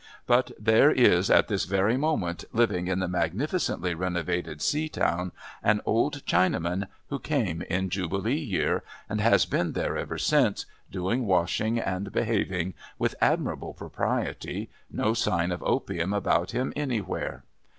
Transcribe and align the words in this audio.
But 0.25 0.49
there 0.59 0.89
is 0.89 1.29
at 1.29 1.47
this 1.47 1.65
very 1.65 1.95
moment, 1.95 2.45
living 2.51 2.87
in 2.87 2.97
the 2.97 3.07
magnificently 3.07 3.93
renovated 3.93 4.57
Seatown, 4.57 5.31
an 5.61 5.79
old 5.85 6.25
Chinaman, 6.25 6.87
who 7.09 7.19
came 7.19 7.61
in 7.61 7.91
Jubilee 7.91 8.33
Year, 8.39 8.81
and 9.07 9.21
has 9.21 9.45
been 9.45 9.73
there 9.73 9.95
ever 9.99 10.17
since, 10.17 10.65
doing 10.89 11.27
washing 11.27 11.77
and 11.77 12.11
behaving 12.11 12.73
with 12.97 13.13
admirable 13.21 13.75
propriety, 13.75 14.71
no 14.89 15.13
sign 15.13 15.51
of 15.51 15.61
opium 15.61 16.13
about 16.13 16.49
him 16.49 16.73
anywhere. 16.75 17.43